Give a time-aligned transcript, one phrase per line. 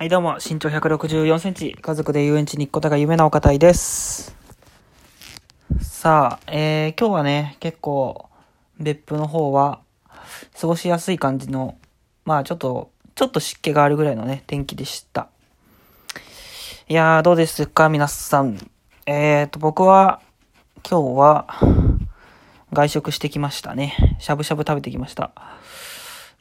[0.00, 4.34] はい、どうも、身長164センチ、家族で遊園地に行くことが夢なお方いです。
[5.82, 8.30] さあ、えー、今日はね、結構、
[8.78, 9.80] 別府の方は、
[10.58, 11.76] 過ごしやすい感じの、
[12.24, 15.28] まあちょっと、ちょっと湿気があるぐらいのね、天気でした。
[16.88, 18.56] いやー、どうですか、皆さん。
[19.04, 20.22] えーと、僕は、
[20.82, 21.46] 今日は、
[22.72, 24.16] 外食してきましたね。
[24.18, 25.32] しゃぶしゃぶ食べてきました。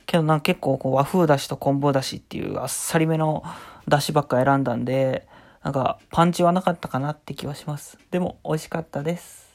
[0.10, 3.44] けどなんか結構こう和風だしと昆布だしっていうあっさりめの
[3.88, 5.28] だしばっか選んだんで、
[5.64, 8.00] なんかパンチはなかったかなって気はします。
[8.10, 9.50] でも美味しかったです。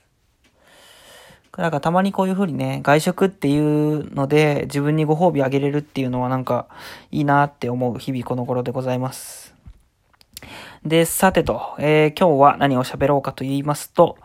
[1.57, 6.69] なんかたまにこういう風にね、外食っていうので自分にご褒美あげれるっていうのはなんか
[7.11, 9.55] いいなって思う日々この頃でございます。
[10.84, 14.19] で、さてと、えー今日は何を喋ろうかと言いますと、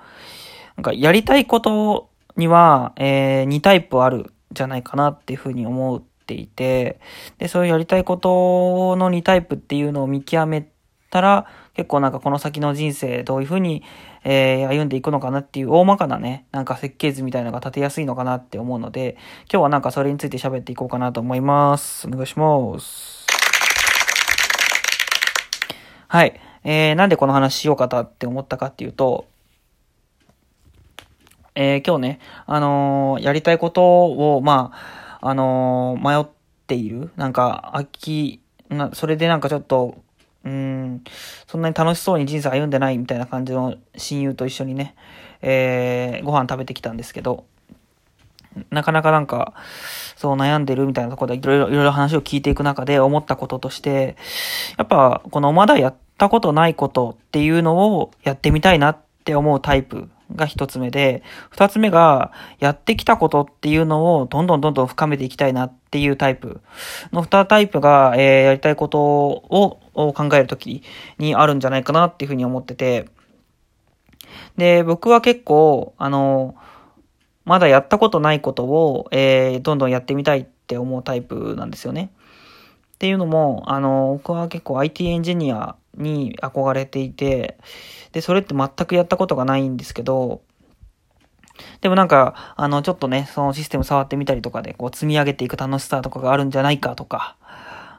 [0.75, 6.99] なんかやりたいことには、え2タイプあるじゃないかなっていう風に思っていて、
[7.39, 10.69] で、そういうやりたいことの2タイプっていうのを見極め
[11.09, 13.83] たら、結構なんかこの先の人生どういう風に、
[14.23, 19.17] えー歩んでいくのかなっていう大まかなね、なんか設計図みたいのが立てやすいのかなって思うので、
[19.51, 22.07] 今日はなんかそれについて喋っていこうかなと思います。
[22.07, 23.25] お願いします。
[26.07, 26.39] はい。
[26.63, 29.25] えー、なんでこの話しようかなって思ったかっていうと、
[31.55, 36.25] えー今日ね、あのーやりたいことを、まあ、あのー迷っ
[36.67, 37.11] ている？
[37.15, 39.97] なんか、秋、な、それでなんかちょっと、
[40.45, 41.03] うーん、
[41.47, 44.95] そんなに楽しそうに人生歩んでないみたいな感じの親友と一緒にね、
[45.41, 47.45] えーご飯食べてきたんですけど、
[48.71, 49.53] なかなかなんか、
[50.15, 54.17] そう悩んでるみたいなところでいろいろ、いろいろ話を聞いていく中で思ったこととして、
[54.77, 66.61] やっぱ、このまだやったことないことっていうのをやってみたいなって思うタイプが一つ目で、二つ目が、やってきたことっていうのをどんどんどんどん深めていきたいなっていうタイプ
[67.11, 70.83] の二タイプが、えーやりたいことを考えるとき
[71.17, 73.09] にあるんじゃないかなっていうふうに思ってて、
[74.57, 76.55] で、僕は結構、あの、
[77.45, 82.11] まだやったことないことを、えーどんどんやってみたいって思うタイプなんですよね。
[82.99, 87.57] っていうのも、あの、僕は結構 IT エンジニアに憧れていて、
[88.11, 90.41] で、それって全くやったことがないんですけど、
[91.79, 97.37] でもなんか、あの、ちょっとね、そのシステム触ってみたりとかで、こう、積み上げていく楽しさとかがあるんじゃないかとか、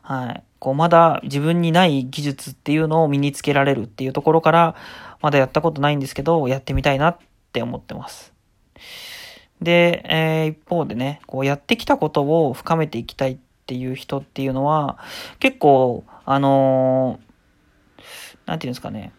[0.02, 0.42] はい。
[0.58, 4.74] こう、まだ自分にない技術っていうのを身につけられるっていうところから、
[5.22, 7.18] まだやったことないんですけど、やってみたいなっ
[7.54, 8.34] て思ってます。
[9.62, 14.98] で、えー一方でね、こう、やってきたことを深めていきたいってていう人っていうのは、
[15.38, 17.30] 結構、あのー
[18.46, 19.12] なんていうんですかね、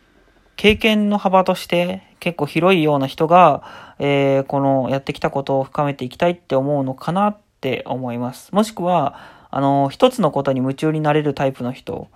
[0.58, 8.52] 経験の幅として結構広いような人が、えーこのやってきたことを深めていきたいって思うのかなって思います。
[8.52, 12.10] もしくは、あの、一つのことに夢中になれるタイプの人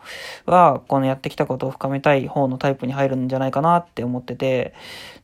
[0.46, 4.74] は、このやってきたことを深めたい方のタイプに入るんじゃないかなって思ってて、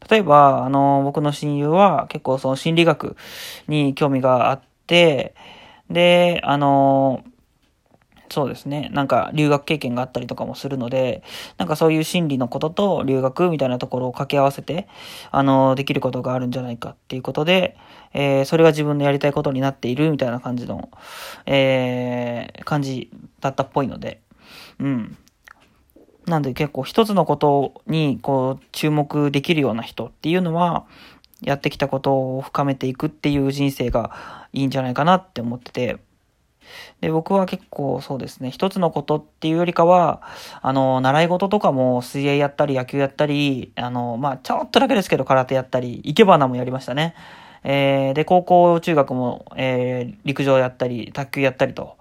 [0.09, 3.17] 例えば、あの、僕の親友は結構その心理学
[3.67, 5.35] に興味があって、
[5.91, 7.23] で、あの、
[8.31, 8.89] そうですね。
[8.93, 11.21] なんか留学経験があったりとかもするので、
[11.57, 14.87] なんかそういう心理のことと留学みたいなところを掛け合わせて、
[15.31, 17.75] あの、できることがあるんじゃないかっていうことで、
[18.13, 20.89] えーそれが自分のやりたいことになっているみたいな感じの、
[21.45, 24.21] えー感じだったっぽいので、
[24.79, 25.17] うん。
[26.25, 30.85] なんで結構一つのことにこう注目できるような人っていうのは、
[31.41, 35.97] やってきたことを深めていくっていう人生がいいんじゃないかなって思ってて、
[37.01, 40.21] で、僕は結構そうですね、一つのことっていうよりかは、
[40.61, 47.15] あの、習い事とかも水泳やったり野球やったり、あの、まあ、ちょっとだけですけど空手やったり、生け花もやりましたね。
[47.63, 51.97] えー、で、高校、中学も、えー、陸上やったり、卓球やったりと、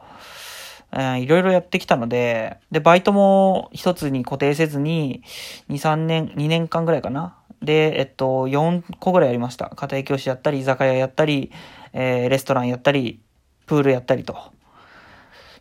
[0.93, 5.23] えーいろいろやってきたので、で、バイトも一つに固定せずに、
[5.69, 7.37] 2、3年、2年間ぐらいかな。
[7.63, 9.71] で、えっと、4個ぐらいやりました。
[9.71, 11.53] 家庭教師やったり、居酒屋やったり、
[11.93, 13.21] えーレストランやったり、
[13.67, 14.37] プールやったりと。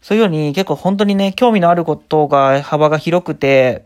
[0.02, 3.86] そういうように結構本当にね、興味のあることが幅が広くて、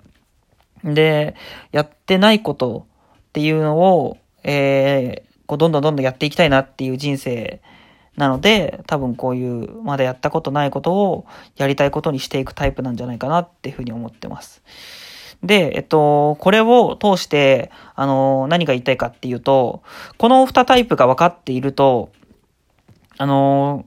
[0.83, 1.35] で、
[1.71, 2.85] やってないこと
[3.29, 7.61] っていうのを、えーこうどんどんどんどんやっていきたいなっていう人生
[8.15, 11.25] なので、多分こういうまだやったことないことを
[11.57, 14.63] やりたいことにしていくタイプなんじゃないかなっていうふうに思ってます。
[15.43, 19.83] で、えっと、これを通して、あの、何が言いたいかっていうと、
[20.17, 22.11] この2タイプが分かっていると、
[23.17, 23.85] あの、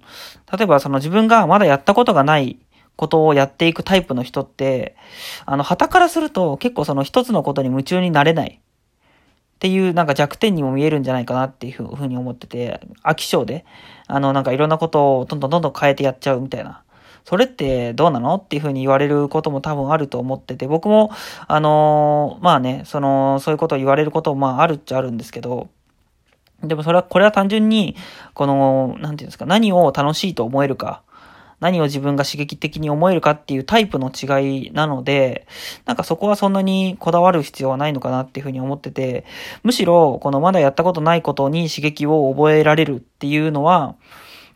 [0.57, 2.59] 例えばその自分がまだやったことがない
[2.97, 4.97] ことをやっていくタイプの人って、
[5.47, 8.61] あの、旗からすると結構その一つのことに夢中になれない。
[9.57, 13.65] っていうなんか弱点にも見えるんじゃないかなっていうふうに思ってて、飽き性で、
[14.07, 16.83] あのなんかいろんなことをどんどんどんどん変えてやっちゃうみたいな、
[17.29, 18.37] それってどうなの？
[18.37, 21.11] っていうふうに言われることも多分あると思ってて、僕も、
[21.49, 25.69] あのー、まあね、その、そういうことを言われることもまああるっちゃあるんですけど、
[26.63, 27.97] でもそれは、これは単純に、
[28.33, 31.03] この、なんていうんですか、何を楽しいと思えるか、
[31.59, 35.49] 何を自分が刺激的に思えるかっていうタイプの違いなので、
[35.85, 39.25] なんかそこはそんなにこだわる必要はないのかなっていうふうに思ってて、
[39.65, 43.97] むしろ、このまだやったことないことに刺激を覚えられるっていうのは、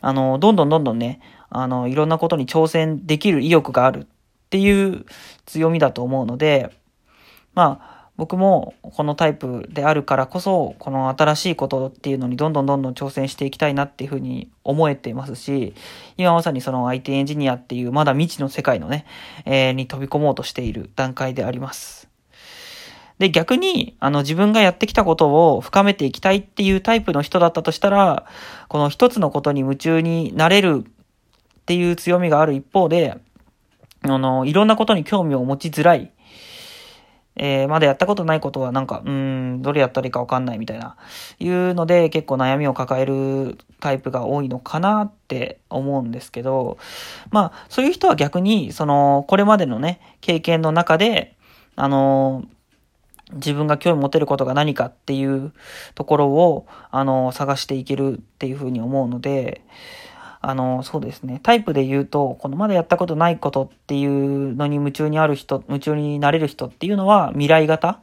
[0.01, 1.21] あの、どんどんどんどんね、
[1.51, 4.07] あの、いろんなことに挑戦できる意欲があるっ
[4.51, 5.05] ていう
[5.47, 6.71] 強みだと思うので、
[7.55, 15.75] まあ、僕もこのタイプであるからこそ、この新しいことっていうのにどんどんどんどん挑戦していきたいなっていうふうに思えてますし、
[16.19, 19.07] 今まさにその IT エンジニアっていうまだ未知の世界のね、
[19.47, 22.11] えー、に飛び込もうとしている段階であります。
[23.19, 28.27] で、逆に、あの、自分がやってきたことを深めていきたいっていうタイプの人だったとしたら、
[28.69, 30.85] この一つのことに夢中になれる
[31.71, 33.17] っていう強みがある一方で、
[34.03, 36.11] あの、いろんなことに興味を持ちづらい。
[37.37, 40.97] えー、まだやったことないことはなんか、うん、どれやったらいいかわかんないみたいな、
[41.39, 46.77] いうので結構悩みを抱えるタイプが多いのかなって思うんですけど、
[47.31, 51.37] まあ、そういう人は逆に、その、これまでのね、経験の中で、
[51.77, 52.47] あの
[53.35, 55.53] 自分が興味持てることが何かっていう
[55.95, 59.63] ところを、あの、探していけるっていうふうに思うので、
[60.43, 61.41] あの、そうですね。
[61.43, 68.01] タイプで言うと、このまだやったことないことっていうのに夢中にある人、夢中になれる人っていうのは未来型？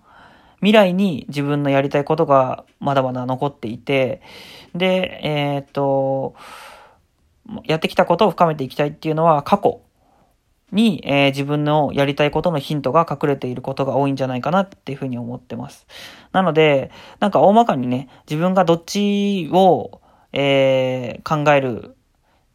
[0.60, 4.22] 未来に自分のやりたいことがまだまだ残っていて、
[4.74, 6.36] で、えー、っと、
[7.66, 9.81] やってきたことを深めていきたいっていうのは過去
[10.72, 15.88] に、えー、自分のやりたいことのヒントが隠れていることが多いんじゃないかなっていうふうに思ってます。
[16.31, 20.01] なので、なんか大まかにね、自分がどっちを、
[20.33, 21.95] えー、考える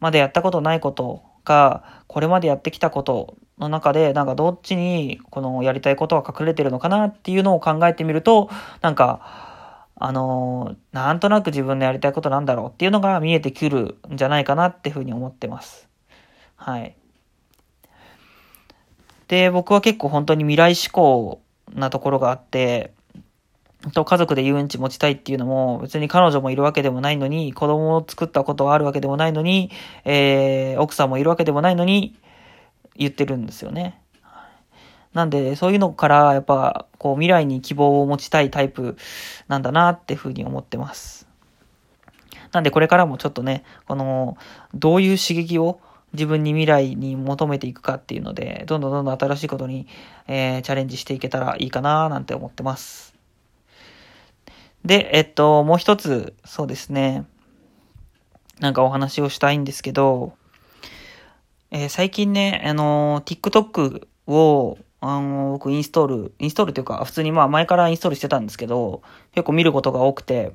[0.03, 8.49] までやったことないことが、これまでやってきたことの中で、なんかどっちにこのやりたいことは隠れてるのかなっていうのを考えてみると、
[8.81, 15.87] なんか、あのー、なんとなく自分のやりたいことなんだろうっていうのが見えてくるんじゃないかなっていうふうに思ってます。
[16.57, 16.97] はい。
[19.29, 21.41] で、僕は結構本当に未来志向
[21.73, 22.93] なところがあって、
[23.91, 29.71] と家族で遊園地持ちたいっていうのも別に彼女もいるわけでもないのに、子供を作ったことはあるわけでもないのに、
[30.05, 32.15] えー、奥さんもいるわけでもないのに
[32.95, 33.99] 言ってるんですよね。
[35.13, 38.97] なんで、そういうのからやっぱこう未来に希望を持ちたいタイプ
[39.47, 41.27] なんだなっていうふうに思ってます。
[42.51, 44.37] なんでこれからもちょっとね、この、
[44.73, 45.79] どういう刺激を
[46.13, 49.87] 自分に未来に求めていくかっていうので、どんどんどんどん新しいことに、
[50.27, 53.12] えー、チャレンジしていけたらいいかななんて思ってます。
[54.85, 57.25] で、えっと、もう一つ、そうですね。
[58.59, 60.33] なんかお話をしたいんですけど、
[61.71, 69.01] えー、最近ね、あの、TikTok を、あの、僕インストール、インストールというか、普通にまあ前からインストールしてたんですけど、
[69.33, 70.53] 結構見ることが多くて、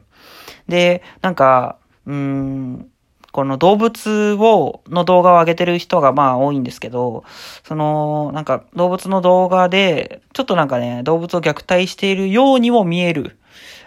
[0.68, 2.90] で、なんか、うん、
[3.32, 7.24] この動物を、の動画を上げてる人がまあ多いんですけど、
[7.64, 13.38] その、なんか動物の動画で、ちょっとなんかね、動物を虐待しているようにも見える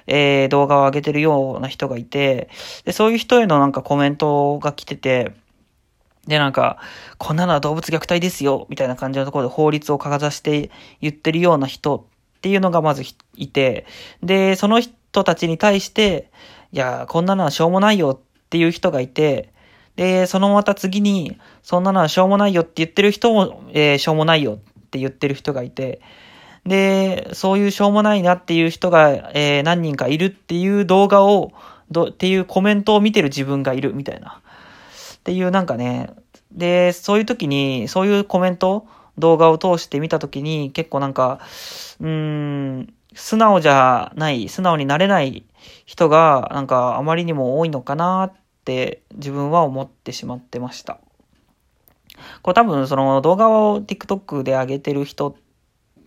[0.08, 2.50] えー、動画を上げてるような人がいて、
[2.86, 5.34] で、そういう人へのなんかコメントが来てて、
[6.28, 6.78] で、なんか、
[7.18, 10.70] こんなのは動物虐待ですよ、みたいな感じのところで法律をかざして
[11.02, 11.98] 言ってるような人
[12.38, 13.04] っていうのがまず
[13.36, 13.86] いて、
[14.22, 16.30] で、その人たちに対して、
[16.72, 19.52] いや、こんなのはしょうもないよっていう人がいて、
[19.96, 24.58] で、そのまた次に、そんなのはしょうもないよって言ってる人も、えー、しょうもないよっ
[24.90, 26.02] て言ってる人がいて、
[26.66, 31.52] で、そういうしょうもないなっていう人が、えー、何人かいるっていう動画を、
[31.90, 34.42] ど、っていうコメントを見てる自分がいるみたいな。
[35.16, 36.12] っていうなんかね、
[36.52, 38.88] で、そういう時に、そういうコメント、
[39.18, 41.40] 動画を通して見た時に、結構なんか、
[42.00, 45.44] うーん、素直じゃない、素直になれない
[45.86, 48.34] 人が、なんかあまりにも多いのかなっ
[48.66, 51.00] て自分は思ってしまってました。
[52.42, 55.34] これ多分その動画を TikTok で上げてる人っ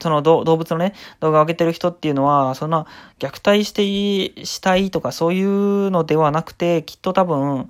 [0.01, 2.87] その動物のね、動画を上げてる人っていうのは、そんな
[3.19, 7.69] 虐待して、したいとかそういうのではなくて、きっと多分、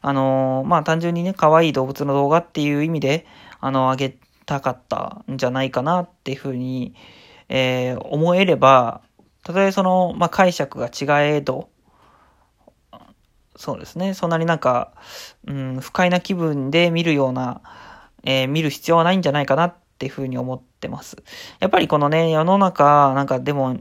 [0.00, 3.26] あの、まあ単純にね、可愛い動物の動画っていう意味で、
[3.60, 6.94] あの、上げたかったんじゃないかなっていうふうに、
[7.48, 9.02] えー、思えれば、
[9.44, 11.68] たとえその、まあ解釈が違えど、
[13.56, 14.92] そうですね、そんなになんか、
[15.46, 17.60] うん、不快な気分で見るような、
[18.22, 21.16] えー、見る必要はないんじゃないかなっていうふうに思ってます。
[21.58, 23.76] やっぱりこのね、世の中、なんかでも、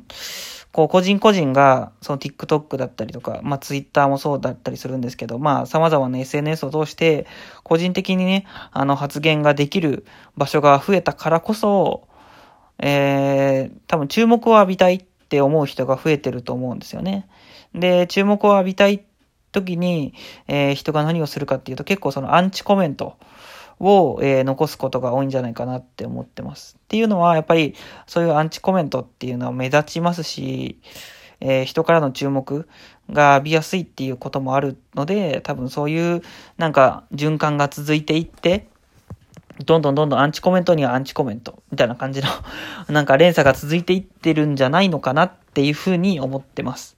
[0.72, 7.27] こう、個人個人が、その TikTok だったりとか、まあ Twitter もそうだったりするんですけど、まあ様々な SNS を通して、
[7.63, 12.08] 個人的にね、あの発言ができる場所が増えたからこそ、
[12.80, 17.27] えー、多分注目を浴びたいって思う人が増えてると思うんですよね。
[17.74, 19.04] で、注目を浴びたい
[19.51, 20.13] 時に、
[20.48, 23.18] えー、人が何をするかっていうと結構そのアンチコメント、
[23.80, 26.78] を、えー、残すことが多いんじゃないかなって思ってます。
[26.80, 30.80] っていうのは、やっぱりそういうアンチコメントっていうのは目立ちますし、
[31.40, 32.68] えー、人からの注目
[33.12, 36.22] が浴びやすいっていうこともあるので、多分そういう
[36.58, 38.68] なんか循環が続いていって、
[39.66, 42.28] どんどんどんどんアンチコメントにはアンチコメントみたいな感じの
[42.94, 46.98] なんか連鎖が続いていってるんじゃないのかなっていうふうに思ってます。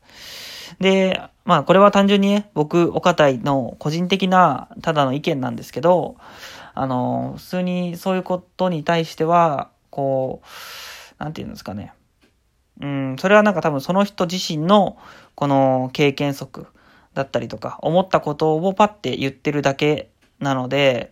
[0.80, 6.16] で、まあこれは単純にね、僕、岡田の個人的なただの意見なんですけど、
[6.80, 11.92] あの、普通にそういうことに対しては、こう、なんて言うんですかね。
[12.80, 14.98] うん、それはなんか多分その人自身の
[15.36, 16.68] この経験則
[17.14, 20.10] だったりとか、思ったことをパッて言ってるだけ
[20.40, 21.12] なので、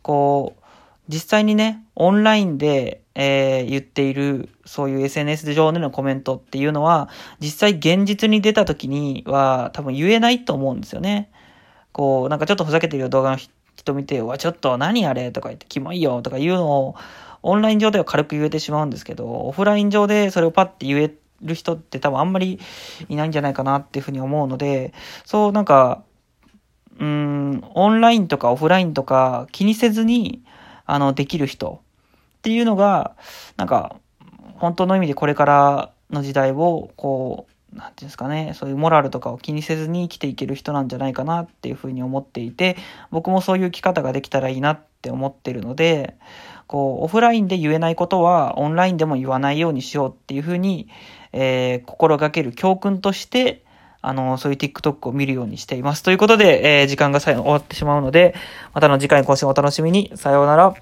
[0.00, 0.62] こう、
[1.08, 11.30] 実際にね、オンラインで、えー、言っている、そういう SNS 上でのコメントっていうのは、実際現実に出た時には多分言えないと思うんですよね。
[11.92, 13.36] こう、なんかちょっとふざけてる動画の
[13.76, 16.94] 人見て、うわ、ちょっと何あれとか言って、キモいよとか言うのを、
[17.42, 22.58] オンライン上では軽く言えてしまうんですけど、オフライン上でそれをパッて言える人って多分あんまり
[23.08, 26.02] いないんじゃないかなっていうふうに思うので、そうなんか、
[26.98, 30.42] うん、オンラインとかオフラインとか気にせずに、
[30.86, 31.82] あの、できる人
[32.38, 33.16] っていうのが、
[33.56, 33.96] なんか、
[34.56, 42.76] 本当の意味でこれからの時代を、こう、なんていうんですかね、そういうモラルとかを気にせずに生きていける人なんじゃないかなっていうふうに思っていて、
[43.10, 46.16] 僕もそういう生き方ができたらいいなって思ってるので、
[46.66, 50.88] こう、オフラインで言えないことはオンラインでも言わないようにしようっていうふうに、
[51.32, 53.64] えー、心がける教訓として、
[54.00, 56.02] あの、そういう TikTok を見るようにしています。
[56.02, 58.34] ということで、えー、時間が最後終わってしまうので、
[58.72, 60.12] またの次回の更新をお楽しみに。
[60.14, 60.74] さようなら。